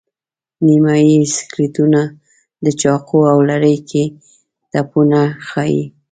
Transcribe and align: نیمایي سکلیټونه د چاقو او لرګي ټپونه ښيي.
نیمایي 0.65 1.17
سکلیټونه 1.37 2.01
د 2.63 2.65
چاقو 2.81 3.19
او 3.31 3.39
لرګي 3.49 4.05
ټپونه 4.71 5.19
ښيي. 5.47 5.83